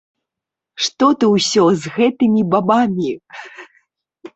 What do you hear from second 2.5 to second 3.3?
бабамі?